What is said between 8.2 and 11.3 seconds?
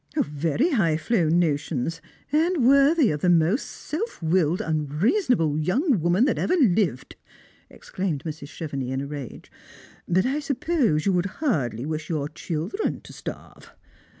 Mrs. Chevenix in a rage." But I suppose you would